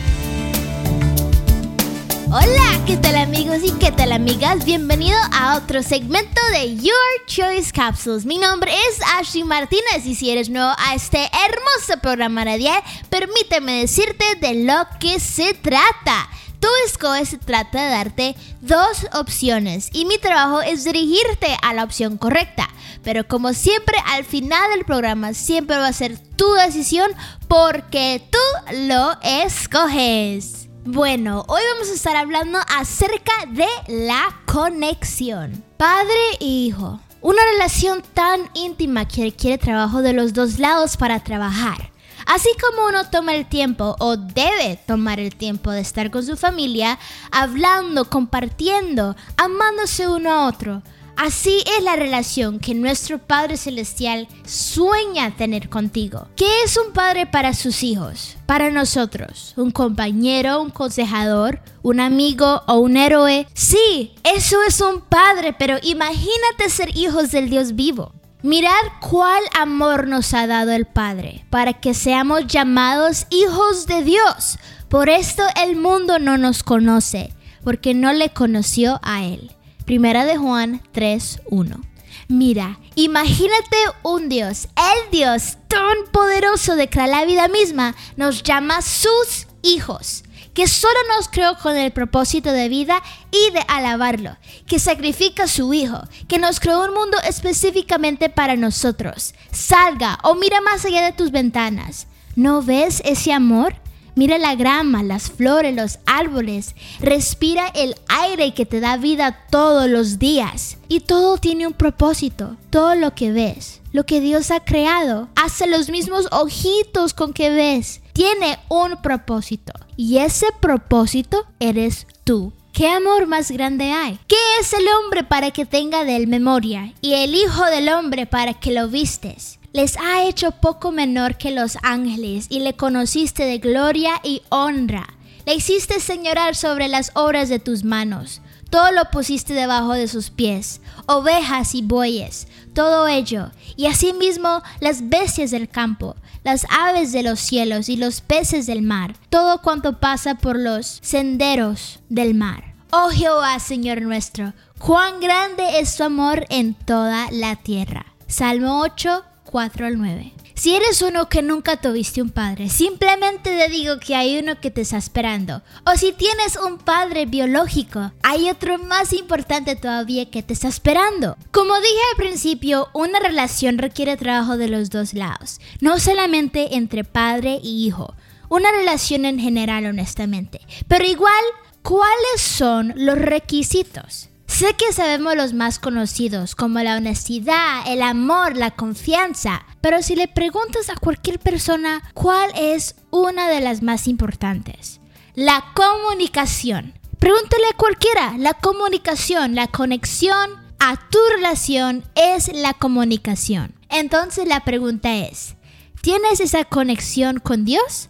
Hola, 2.37 2.83
¿qué 2.85 2.97
tal 2.97 3.15
amigos 3.15 3.59
y 3.63 3.71
qué 3.79 3.93
tal 3.93 4.11
amigas? 4.11 4.65
Bienvenido 4.65 5.17
a 5.31 5.55
otro 5.55 5.81
segmento 5.81 6.41
de 6.51 6.75
Your 6.75 7.25
Choice 7.27 7.71
Capsules. 7.71 8.25
Mi 8.25 8.37
nombre 8.39 8.73
es 8.73 8.99
Ashley 9.17 9.45
Martínez 9.45 10.05
y 10.05 10.15
si 10.15 10.31
eres 10.31 10.49
nuevo 10.49 10.69
a 10.77 10.95
este 10.95 11.17
hermoso 11.17 12.01
programa 12.01 12.43
radial, 12.43 12.83
permíteme 13.09 13.79
decirte 13.79 14.25
de 14.41 14.65
lo 14.65 14.85
que 14.99 15.21
se 15.21 15.53
trata. 15.53 16.27
Tu 16.59 16.67
escoge 16.85 17.25
se 17.25 17.37
trata 17.37 17.81
de 17.81 17.89
darte 17.89 18.35
dos 18.59 19.07
opciones 19.13 19.89
y 19.93 20.03
mi 20.03 20.17
trabajo 20.17 20.59
es 20.59 20.83
dirigirte 20.83 21.55
a 21.61 21.73
la 21.73 21.85
opción 21.85 22.17
correcta. 22.17 22.67
Pero 23.01 23.25
como 23.25 23.53
siempre, 23.53 23.95
al 24.07 24.25
final 24.25 24.71
del 24.71 24.83
programa 24.83 25.33
siempre 25.33 25.77
va 25.77 25.87
a 25.87 25.93
ser 25.93 26.19
tu 26.35 26.51
decisión 26.55 27.09
porque 27.47 28.27
tú 28.29 28.75
lo 28.87 29.13
escoges. 29.21 30.64
Bueno, 30.87 31.43
hoy 31.47 31.63
vamos 31.73 31.89
a 31.89 31.95
estar 31.95 32.15
hablando 32.15 32.59
acerca 32.77 33.33
de 33.47 33.65
la 33.87 34.39
conexión. 34.45 35.63
Padre 35.77 36.13
e 36.39 36.45
hijo. 36.45 36.99
Una 37.21 37.41
relación 37.53 38.03
tan 38.13 38.51
íntima 38.53 39.07
que 39.07 39.23
requiere 39.23 39.57
trabajo 39.57 40.03
de 40.03 40.13
los 40.13 40.33
dos 40.33 40.59
lados 40.59 40.95
para 40.95 41.23
trabajar. 41.23 41.89
Así 42.27 42.49
como 42.61 42.87
uno 42.87 43.09
toma 43.09 43.33
el 43.33 43.47
tiempo 43.47 43.95
o 43.97 44.15
debe 44.15 44.79
tomar 44.85 45.19
el 45.19 45.35
tiempo 45.35 45.71
de 45.71 45.81
estar 45.81 46.11
con 46.11 46.23
su 46.23 46.37
familia, 46.37 46.99
hablando, 47.31 48.07
compartiendo, 48.07 49.15
amándose 49.37 50.07
uno 50.07 50.31
a 50.31 50.45
otro, 50.45 50.83
Así 51.17 51.63
es 51.77 51.83
la 51.83 51.95
relación 51.95 52.59
que 52.59 52.75
nuestro 52.75 53.19
Padre 53.19 53.55
Celestial 53.55 54.27
sueña 54.45 55.35
tener 55.37 55.69
contigo. 55.69 56.27
¿Qué 56.35 56.63
es 56.63 56.77
un 56.77 56.91
padre 56.91 57.25
para 57.25 57.53
sus 57.53 57.83
hijos? 57.83 58.35
Para 58.45 58.69
nosotros, 58.69 59.53
un 59.55 59.71
compañero, 59.71 60.61
un 60.61 60.71
consejador, 60.71 61.61
un 61.83 62.01
amigo 62.01 62.63
o 62.67 62.79
un 62.79 62.97
héroe. 62.97 63.47
Sí, 63.53 64.13
eso 64.23 64.57
es 64.67 64.81
un 64.81 65.01
padre, 65.01 65.53
pero 65.57 65.77
imagínate 65.81 66.69
ser 66.69 66.95
hijos 66.97 67.31
del 67.31 67.49
Dios 67.49 67.75
vivo. 67.75 68.11
Mirad 68.43 68.69
cuál 68.99 69.41
amor 69.57 70.07
nos 70.07 70.33
ha 70.33 70.45
dado 70.45 70.71
el 70.71 70.85
Padre, 70.85 71.45
para 71.49 71.73
que 71.73 71.95
seamos 71.95 72.45
llamados 72.45 73.25
hijos 73.31 73.87
de 73.87 74.03
Dios. 74.03 74.59
Por 74.87 75.09
esto 75.09 75.41
el 75.63 75.75
mundo 75.75 76.19
no 76.19 76.37
nos 76.37 76.61
conoce, 76.61 77.33
porque 77.63 77.95
no 77.95 78.13
le 78.13 78.29
conoció 78.29 78.99
a 79.01 79.23
Él. 79.23 79.55
Primera 79.85 80.25
de 80.25 80.35
Juan 80.35 80.81
3.1. 80.93 81.79
Mira, 82.27 82.79
imagínate 82.95 83.77
un 84.01 84.29
Dios, 84.29 84.67
el 84.75 85.11
Dios 85.11 85.57
tan 85.67 85.95
poderoso 86.11 86.75
de 86.75 86.89
crear 86.89 87.09
la 87.09 87.23
vida 87.25 87.47
misma, 87.47 87.95
nos 88.17 88.41
llama 88.41 88.81
sus 88.81 89.45
hijos, 89.61 90.23
que 90.55 90.67
solo 90.67 90.97
nos 91.15 91.27
creó 91.27 91.55
con 91.59 91.77
el 91.77 91.91
propósito 91.91 92.51
de 92.51 92.67
vida 92.67 93.03
y 93.29 93.53
de 93.53 93.59
alabarlo, 93.67 94.37
que 94.65 94.79
sacrifica 94.79 95.43
a 95.43 95.47
su 95.47 95.71
Hijo, 95.71 96.01
que 96.27 96.39
nos 96.39 96.59
creó 96.59 96.83
un 96.85 96.93
mundo 96.95 97.17
específicamente 97.27 98.29
para 98.29 98.55
nosotros. 98.55 99.35
Salga 99.51 100.17
o 100.23 100.33
mira 100.33 100.61
más 100.61 100.83
allá 100.85 101.05
de 101.05 101.11
tus 101.11 101.29
ventanas. 101.29 102.07
¿No 102.35 102.63
ves 102.63 103.03
ese 103.05 103.33
amor? 103.33 103.75
Mira 104.15 104.37
la 104.37 104.55
grama, 104.55 105.03
las 105.03 105.29
flores, 105.29 105.75
los 105.75 105.99
árboles. 106.05 106.73
Respira 106.99 107.67
el 107.75 107.95
aire 108.07 108.53
que 108.53 108.65
te 108.65 108.79
da 108.79 108.95
vida 108.95 109.45
todos 109.51 109.89
los 109.89 110.19
días. 110.19 110.77
Y 110.87 111.01
todo 111.01 111.37
tiene 111.37 111.67
un 111.67 111.73
propósito. 111.73 112.55
Todo 112.69 112.95
lo 112.95 113.13
que 113.13 113.33
ves, 113.33 113.81
lo 113.91 114.05
que 114.05 114.21
Dios 114.21 114.51
ha 114.51 114.61
creado, 114.61 115.27
hace 115.35 115.67
los 115.67 115.89
mismos 115.89 116.27
ojitos 116.31 117.13
con 117.13 117.33
que 117.33 117.49
ves. 117.49 118.01
Tiene 118.13 118.57
un 118.69 119.01
propósito. 119.01 119.73
Y 119.97 120.19
ese 120.19 120.47
propósito 120.61 121.45
eres 121.59 122.07
tú. 122.23 122.53
¿Qué 122.71 122.87
amor 122.87 123.27
más 123.27 123.51
grande 123.51 123.91
hay? 123.91 124.17
¿Qué 124.27 124.37
es 124.61 124.71
el 124.71 124.85
hombre 124.99 125.25
para 125.25 125.51
que 125.51 125.65
tenga 125.65 126.05
de 126.05 126.15
él 126.15 126.27
memoria? 126.27 126.93
Y 127.01 127.13
el 127.13 127.35
Hijo 127.35 127.65
del 127.65 127.89
hombre 127.89 128.25
para 128.25 128.53
que 128.53 128.71
lo 128.71 128.87
vistes 128.87 129.59
les 129.75 129.97
ha 129.97 130.23
hecho 130.23 130.51
poco 130.51 130.93
menor 130.93 131.35
que 131.35 131.51
los 131.51 131.77
ángeles 131.83 132.45
y 132.47 132.61
le 132.61 132.77
conociste 132.77 133.43
de 133.43 133.57
gloria 133.57 134.21
y 134.23 134.41
honra. 134.47 135.05
Le 135.45 135.53
hiciste 135.53 135.99
señorar 135.99 136.55
sobre 136.55 136.87
las 136.87 137.11
obras 137.13 137.49
de 137.49 137.59
tus 137.59 137.83
manos. 137.83 138.41
Todo 138.69 138.93
lo 138.93 139.11
pusiste 139.11 139.53
debajo 139.53 139.91
de 139.91 140.07
sus 140.07 140.29
pies, 140.29 140.79
ovejas 141.07 141.75
y 141.75 141.81
bueyes, 141.81 142.47
todo 142.73 143.09
ello, 143.09 143.51
y 143.75 143.87
asimismo 143.87 144.63
las 144.79 145.09
bestias 145.09 145.51
del 145.51 145.67
campo, 145.67 146.15
las 146.45 146.65
aves 146.69 147.11
de 147.11 147.23
los 147.23 147.41
cielos 147.41 147.89
y 147.89 147.97
los 147.97 148.21
peces 148.21 148.67
del 148.67 148.81
mar, 148.81 149.17
todo 149.29 149.61
cuanto 149.61 149.99
pasa 149.99 150.35
por 150.35 150.57
los 150.57 150.99
senderos 151.01 151.99
del 152.07 152.33
mar. 152.33 152.75
Oh 152.91 153.09
Jehová, 153.09 153.59
Señor 153.59 154.01
nuestro, 154.01 154.53
cuán 154.79 155.19
grande 155.19 155.79
es 155.79 155.97
tu 155.97 156.05
amor 156.05 156.45
en 156.47 156.75
toda 156.75 157.29
la 157.31 157.57
tierra. 157.57 158.05
Salmo 158.27 158.79
8, 158.81 159.23
4 159.55 159.85
al 159.85 159.97
9. 159.97 160.33
Si 160.53 160.75
eres 160.75 161.01
uno 161.01 161.29
que 161.29 161.41
nunca 161.41 161.79
tuviste 161.79 162.21
un 162.21 162.29
padre, 162.29 162.67
simplemente 162.67 163.55
te 163.55 163.69
digo 163.69 164.01
que 164.01 164.13
hay 164.13 164.37
uno 164.37 164.59
que 164.59 164.69
te 164.69 164.81
está 164.81 164.97
esperando. 164.97 165.61
O 165.85 165.95
si 165.95 166.11
tienes 166.11 166.57
un 166.57 166.77
padre 166.77 167.25
biológico, 167.25 168.11
hay 168.21 168.49
otro 168.49 168.77
más 168.79 169.13
importante 169.13 169.77
todavía 169.77 170.29
que 170.29 170.43
te 170.43 170.51
está 170.51 170.67
esperando. 170.67 171.37
Como 171.53 171.73
dije 171.73 172.01
al 172.11 172.17
principio, 172.17 172.89
una 172.93 173.17
relación 173.19 173.77
requiere 173.77 174.17
trabajo 174.17 174.57
de 174.57 174.67
los 174.67 174.89
dos 174.89 175.13
lados, 175.13 175.61
no 175.79 176.01
solamente 176.01 176.75
entre 176.75 177.05
padre 177.05 177.61
y 177.63 177.87
hijo. 177.87 178.13
Una 178.49 178.73
relación 178.73 179.23
en 179.23 179.39
general, 179.39 179.85
honestamente. 179.85 180.59
Pero 180.89 181.05
igual, 181.05 181.45
¿cuáles 181.81 182.41
son 182.41 182.91
los 182.97 183.17
requisitos? 183.17 184.27
Sé 184.57 184.73
que 184.75 184.93
sabemos 184.93 185.35
los 185.35 185.51
más 185.51 185.79
conocidos, 185.79 186.55
como 186.55 186.79
la 186.79 186.95
honestidad, 186.95 187.81
el 187.87 188.01
amor, 188.01 188.55
la 188.55 188.71
confianza, 188.71 189.65
pero 189.81 190.01
si 190.01 190.15
le 190.15 190.29
preguntas 190.29 190.89
a 190.89 190.95
cualquier 190.95 191.39
persona 191.39 192.01
cuál 192.13 192.51
es 192.55 192.95
una 193.11 193.49
de 193.49 193.59
las 193.59 193.83
más 193.83 194.07
importantes, 194.07 195.01
la 195.33 195.61
comunicación. 195.75 196.93
Pregúntale 197.19 197.65
a 197.69 197.75
cualquiera, 197.75 198.37
la 198.37 198.53
comunicación, 198.53 199.55
la 199.55 199.67
conexión 199.67 200.51
a 200.79 200.95
tu 201.09 201.19
relación 201.35 202.05
es 202.15 202.49
la 202.55 202.73
comunicación. 202.73 203.75
Entonces 203.89 204.47
la 204.47 204.63
pregunta 204.63 205.17
es, 205.17 205.57
¿tienes 205.99 206.39
esa 206.39 206.63
conexión 206.63 207.39
con 207.39 207.65
Dios? 207.65 208.09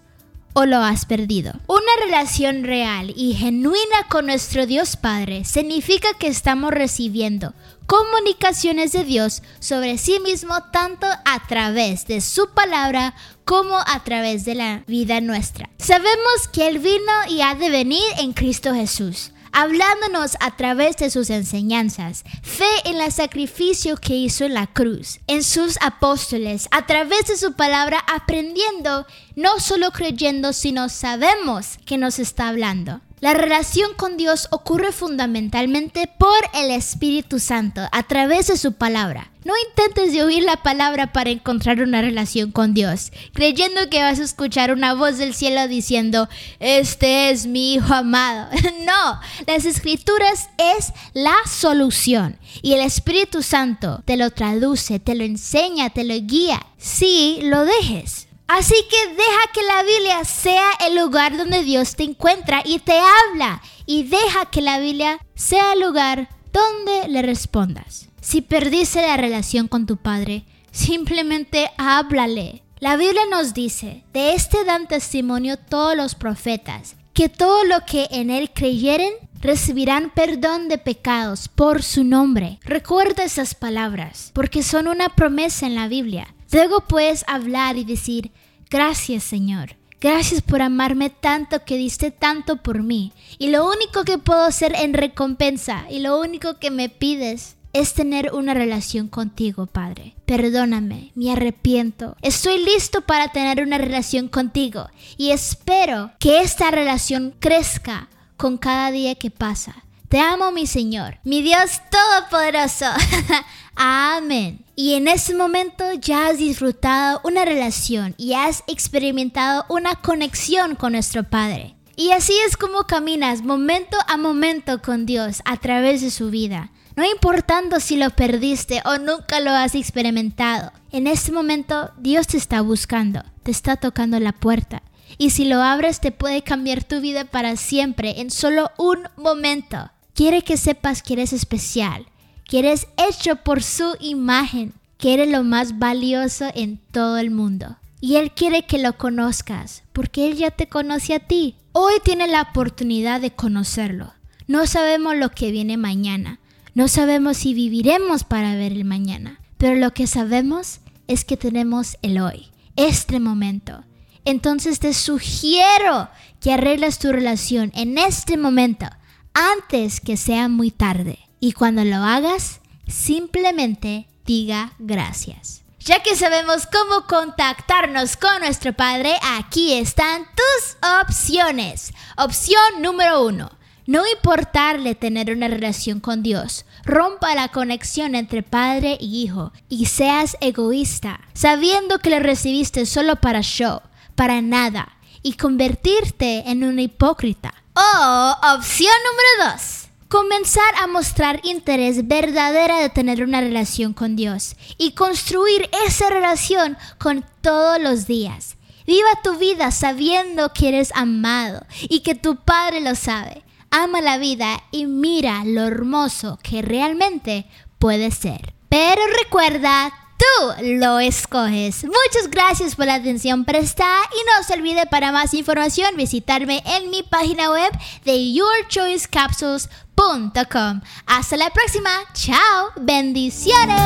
O 0.55 0.65
lo 0.65 0.77
has 0.77 1.05
perdido. 1.05 1.51
Una 1.67 2.05
relación 2.05 2.63
real 2.63 3.13
y 3.15 3.33
genuina 3.33 4.07
con 4.09 4.25
nuestro 4.25 4.65
Dios 4.65 4.95
Padre 4.95 5.43
significa 5.43 6.07
que 6.17 6.27
estamos 6.27 6.71
recibiendo 6.71 7.53
comunicaciones 7.85 8.93
de 8.93 9.03
Dios 9.03 9.43
sobre 9.59 9.97
sí 9.97 10.19
mismo 10.19 10.55
tanto 10.71 11.05
a 11.05 11.47
través 11.47 12.07
de 12.07 12.21
su 12.21 12.49
palabra 12.49 13.13
como 13.43 13.75
a 13.77 14.03
través 14.03 14.45
de 14.45 14.55
la 14.55 14.83
vida 14.87 15.21
nuestra. 15.21 15.69
Sabemos 15.77 16.47
que 16.51 16.67
Él 16.67 16.79
vino 16.79 17.13
y 17.29 17.41
ha 17.41 17.53
de 17.53 17.69
venir 17.69 18.03
en 18.17 18.33
Cristo 18.33 18.73
Jesús 18.73 19.31
hablándonos 19.55 20.35
a 20.41 20.55
través 20.57 20.97
de 20.97 21.09
sus 21.09 21.29
enseñanzas, 21.29 22.25
fe 22.43 22.65
en 22.83 22.99
el 22.99 23.11
sacrificio 23.11 23.95
que 23.95 24.13
hizo 24.13 24.43
en 24.43 24.53
la 24.53 24.67
cruz, 24.67 25.21
en 25.27 25.43
sus 25.43 25.77
apóstoles, 25.81 26.67
a 26.71 26.85
través 26.85 27.27
de 27.27 27.37
su 27.37 27.53
palabra 27.53 28.03
aprendiendo, 28.13 29.07
no 29.35 29.59
solo 29.61 29.91
creyendo, 29.91 30.51
sino 30.51 30.89
sabemos 30.89 31.79
que 31.85 31.97
nos 31.97 32.19
está 32.19 32.49
hablando. 32.49 32.99
La 33.25 33.33
relación 33.33 33.95
con 33.95 34.17
Dios 34.17 34.47
ocurre 34.51 34.91
fundamentalmente 34.91 36.07
por 36.19 36.37
el 36.53 36.69
Espíritu 36.69 37.39
Santo, 37.39 37.81
a 37.91 38.03
través 38.03 38.45
de 38.45 38.55
su 38.55 38.73
palabra. 38.73 39.31
No 39.43 39.55
intentes 39.67 40.13
de 40.13 40.21
oír 40.21 40.43
la 40.43 40.61
palabra 40.61 41.11
para 41.11 41.31
encontrar 41.31 41.81
una 41.81 42.03
relación 42.03 42.51
con 42.51 42.75
Dios, 42.75 43.11
creyendo 43.33 43.89
que 43.89 44.03
vas 44.03 44.19
a 44.19 44.23
escuchar 44.23 44.71
una 44.71 44.93
voz 44.93 45.17
del 45.17 45.33
cielo 45.33 45.67
diciendo, 45.67 46.29
este 46.59 47.31
es 47.31 47.47
mi 47.47 47.73
Hijo 47.73 47.95
amado. 47.95 48.47
no, 48.85 49.19
las 49.47 49.65
escrituras 49.65 50.47
es 50.59 50.93
la 51.15 51.35
solución 51.49 52.37
y 52.61 52.73
el 52.73 52.81
Espíritu 52.81 53.41
Santo 53.41 54.03
te 54.05 54.17
lo 54.17 54.29
traduce, 54.29 54.99
te 54.99 55.15
lo 55.15 55.23
enseña, 55.23 55.89
te 55.89 56.03
lo 56.03 56.13
guía. 56.13 56.63
Si 56.77 57.39
lo 57.41 57.65
dejes. 57.65 58.24
Así 58.47 58.75
que 58.89 59.07
deja 59.07 59.51
que 59.53 59.63
la 59.63 59.83
Biblia 59.83 60.23
sea 60.23 60.69
el 60.87 60.95
lugar 60.95 61.37
donde 61.37 61.63
Dios 61.63 61.95
te 61.95 62.03
encuentra 62.03 62.61
y 62.63 62.79
te 62.79 62.99
habla. 62.99 63.61
Y 63.85 64.03
deja 64.03 64.45
que 64.51 64.61
la 64.61 64.79
Biblia 64.79 65.19
sea 65.33 65.73
el 65.73 65.81
lugar 65.81 66.29
donde 66.53 67.07
le 67.07 67.21
respondas. 67.21 68.07
Si 68.21 68.41
perdiste 68.41 69.01
la 69.01 69.17
relación 69.17 69.67
con 69.67 69.85
tu 69.85 69.97
padre, 69.97 70.45
simplemente 70.71 71.71
háblale. 71.77 72.63
La 72.79 72.97
Biblia 72.97 73.23
nos 73.31 73.53
dice, 73.53 74.03
de 74.13 74.33
este 74.33 74.63
dan 74.63 74.87
testimonio 74.87 75.57
todos 75.57 75.95
los 75.95 76.13
profetas, 76.13 76.95
que 77.13 77.29
todo 77.29 77.63
lo 77.63 77.85
que 77.85 78.07
en 78.11 78.29
él 78.29 78.51
creyeren 78.53 79.13
recibirán 79.41 80.11
perdón 80.13 80.67
de 80.67 80.77
pecados 80.77 81.47
por 81.47 81.83
su 81.83 82.03
nombre. 82.03 82.59
Recuerda 82.63 83.23
esas 83.23 83.55
palabras, 83.55 84.31
porque 84.33 84.63
son 84.63 84.87
una 84.87 85.09
promesa 85.09 85.65
en 85.65 85.75
la 85.75 85.87
Biblia. 85.87 86.34
Luego 86.51 86.81
puedes 86.81 87.23
hablar 87.27 87.77
y 87.77 87.83
decir, 87.83 88.31
gracias 88.69 89.23
Señor. 89.23 89.75
Gracias 90.01 90.41
por 90.41 90.61
amarme 90.61 91.09
tanto 91.09 91.63
que 91.65 91.77
diste 91.77 92.11
tanto 92.11 92.57
por 92.57 92.83
mí. 92.83 93.11
Y 93.39 93.49
lo 93.49 93.67
único 93.67 94.03
que 94.03 94.17
puedo 94.17 94.43
hacer 94.43 94.75
en 94.75 94.93
recompensa 94.93 95.85
y 95.89 95.99
lo 95.99 96.19
único 96.19 96.59
que 96.59 96.69
me 96.69 96.89
pides 96.89 97.55
es 97.73 97.93
tener 97.93 98.33
una 98.33 98.53
relación 98.53 99.07
contigo, 99.07 99.65
Padre. 99.65 100.15
Perdóname, 100.25 101.11
me 101.15 101.31
arrepiento. 101.31 102.15
Estoy 102.21 102.63
listo 102.63 103.01
para 103.01 103.29
tener 103.29 103.61
una 103.61 103.77
relación 103.77 104.27
contigo 104.27 104.87
y 105.17 105.31
espero 105.31 106.11
que 106.19 106.41
esta 106.41 106.71
relación 106.71 107.33
crezca 107.39 108.09
con 108.37 108.57
cada 108.57 108.91
día 108.91 109.15
que 109.15 109.31
pasa. 109.31 109.84
Te 110.15 110.21
amo, 110.21 110.53
mi 110.53 110.65
Señor, 110.65 111.17
mi 111.25 111.41
Dios 111.41 111.81
Todopoderoso. 111.91 112.85
Amén. 113.75 114.63
Y 114.73 114.93
en 114.93 115.09
ese 115.09 115.35
momento 115.35 115.83
ya 115.91 116.27
has 116.27 116.37
disfrutado 116.37 117.19
una 117.25 117.43
relación 117.43 118.15
y 118.17 118.31
has 118.31 118.63
experimentado 118.67 119.65
una 119.67 119.95
conexión 119.95 120.75
con 120.75 120.93
nuestro 120.93 121.25
Padre. 121.25 121.75
Y 121.97 122.11
así 122.11 122.31
es 122.47 122.55
como 122.55 122.85
caminas 122.87 123.41
momento 123.41 123.97
a 124.07 124.15
momento 124.15 124.81
con 124.81 125.05
Dios 125.05 125.41
a 125.43 125.57
través 125.57 125.99
de 125.99 126.11
su 126.11 126.29
vida 126.29 126.71
no 126.95 127.03
importando 127.03 127.81
si 127.81 127.97
lo 127.97 128.09
perdiste 128.11 128.81
o 128.85 128.97
nunca 128.99 129.41
lo 129.41 129.51
has 129.51 129.75
experimentado. 129.75 130.71
En 130.93 131.07
este 131.07 131.33
momento 131.33 131.91
Dios 131.97 132.27
te 132.27 132.37
está 132.37 132.61
buscando, 132.61 133.21
te 133.43 133.51
está 133.51 133.75
tocando 133.75 134.17
la 134.21 134.31
puerta. 134.31 134.81
Y 135.17 135.31
si 135.31 135.43
lo 135.43 135.61
abres 135.61 135.99
te 135.99 136.11
puede 136.11 136.41
cambiar 136.41 136.85
tu 136.85 137.01
vida 137.01 137.25
para 137.25 137.57
siempre 137.57 138.21
en 138.21 138.31
solo 138.31 138.71
un 138.77 139.09
momento. 139.17 139.91
Quiere 140.15 140.43
que 140.43 140.55
sepas 140.55 141.03
que 141.03 141.13
eres 141.13 141.33
especial, 141.33 142.05
que 142.45 142.59
eres 142.59 142.87
hecho 142.95 143.35
por 143.35 143.61
su 143.61 143.97
imagen, 143.99 144.73
que 144.97 145.13
eres 145.13 145.29
lo 145.29 145.43
más 145.43 145.77
valioso 145.77 146.45
en 146.55 146.79
todo 146.91 147.17
el 147.17 147.31
mundo. 147.31 147.75
Y 147.99 148.15
Él 148.15 148.31
quiere 148.31 148.65
que 148.65 148.77
lo 148.77 148.97
conozcas, 148.97 149.83
porque 149.91 150.25
Él 150.25 150.37
ya 150.37 150.51
te 150.51 150.67
conoce 150.67 151.15
a 151.15 151.19
ti. 151.19 151.55
Hoy 151.73 151.95
tiene 152.01 152.29
la 152.29 152.43
oportunidad 152.43 153.19
de 153.19 153.31
conocerlo. 153.31 154.13
No 154.47 154.67
sabemos 154.67 155.17
lo 155.17 155.31
que 155.31 155.51
viene 155.51 155.75
mañana, 155.75 156.39
no 156.75 156.87
sabemos 156.87 157.35
si 157.35 157.53
viviremos 157.53 158.23
para 158.23 158.55
ver 158.55 158.71
el 158.71 158.85
mañana, 158.85 159.41
pero 159.57 159.75
lo 159.75 159.93
que 159.93 160.07
sabemos 160.07 160.79
es 161.09 161.25
que 161.25 161.35
tenemos 161.35 161.97
el 162.01 162.21
hoy, 162.21 162.47
este 162.77 163.19
momento. 163.19 163.83
Entonces 164.23 164.79
te 164.79 164.93
sugiero 164.93 166.07
que 166.39 166.53
arregles 166.53 166.99
tu 166.99 167.11
relación 167.11 167.73
en 167.75 167.97
este 167.97 168.37
momento, 168.37 168.87
antes 169.35 170.01
que 170.01 170.17
sea 170.17 170.47
muy 170.47 170.71
tarde. 170.71 171.19
Y 171.39 171.51
cuando 171.51 171.83
lo 171.83 171.97
hagas, 171.97 172.61
simplemente 172.87 174.07
diga 174.25 174.73
gracias. 174.79 175.61
Ya 175.79 176.01
que 176.01 176.15
sabemos 176.15 176.65
cómo 176.65 177.05
contactarnos 177.05 178.17
con 178.17 178.39
nuestro 178.39 178.73
Padre, 178.73 179.13
aquí 179.37 179.73
están 179.73 180.23
tus 180.23 180.77
opciones. 181.03 181.93
Opción 182.17 182.81
número 182.81 183.23
uno 183.23 183.51
no 183.87 184.01
importarle 184.07 184.95
tener 184.95 185.31
una 185.31 185.47
relación 185.47 185.99
con 185.99 186.23
Dios, 186.23 186.65
rompa 186.85 187.35
la 187.35 187.49
conexión 187.49 188.15
entre 188.15 188.41
padre 188.41 188.97
y 188.99 189.21
hijo 189.21 189.51
y 189.69 189.85
seas 189.85 190.37
egoísta, 190.41 191.21
sabiendo 191.33 191.99
que 191.99 192.09
le 192.09 192.19
recibiste 192.19 192.87
solo 192.87 193.17
para 193.17 193.41
show, 193.41 193.81
para 194.15 194.41
nada, 194.41 194.97
y 195.21 195.33
convertirte 195.33 196.49
en 196.49 196.63
una 196.63 196.81
hipócrita. 196.81 197.53
O 197.75 198.35
opción 198.55 198.93
número 199.11 199.53
2. 199.53 199.87
Comenzar 200.07 200.75
a 200.81 200.87
mostrar 200.87 201.41
interés 201.43 202.07
verdadero 202.07 202.77
de 202.77 202.89
tener 202.89 203.23
una 203.23 203.41
relación 203.41 203.93
con 203.93 204.15
Dios 204.15 204.55
y 204.77 204.91
construir 204.91 205.69
esa 205.85 206.09
relación 206.09 206.77
con 206.99 207.25
todos 207.41 207.79
los 207.79 208.07
días. 208.07 208.55
Viva 208.87 209.09
tu 209.23 209.37
vida 209.37 209.71
sabiendo 209.71 210.53
que 210.53 210.69
eres 210.69 210.91
amado 210.95 211.65
y 211.81 212.01
que 212.01 212.15
tu 212.15 212.37
Padre 212.37 212.81
lo 212.81 212.95
sabe 212.95 213.45
ama 213.75 213.99
la 213.99 214.17
vida 214.17 214.63
y 214.71 214.85
mira 214.85 215.43
lo 215.43 215.63
hermoso 215.63 216.39
que 216.41 216.61
realmente 216.61 217.45
puede 217.77 218.09
ser. 218.11 218.53
Pero 218.69 219.01
recuerda, 219.21 219.93
tú 220.17 220.25
lo 220.63 220.99
escoges. 220.99 221.83
Muchas 221.83 222.29
gracias 222.29 222.75
por 222.75 222.85
la 222.85 222.93
atención 222.95 223.45
prestada 223.45 224.01
y 224.11 224.17
no 224.25 224.43
se 224.45 224.53
olvide 224.53 224.85
para 224.85 225.11
más 225.11 225.33
información 225.33 225.95
visitarme 225.95 226.61
en 226.65 226.89
mi 226.89 227.03
página 227.03 227.51
web 227.51 227.71
de 228.03 228.33
yourchoicecapsules.com. 228.33 230.81
Hasta 231.05 231.37
la 231.37 231.49
próxima. 231.51 231.89
Chao. 232.13 232.71
Bendiciones. 232.77 233.81